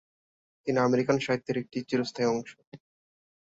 তিনি 0.67 0.79
আমেরিকান 0.79 1.17
সাহিত্যের 1.19 1.59
একটি 1.61 1.77
চিরস্থায়ী 1.89 2.27
অংশ" 2.27 2.49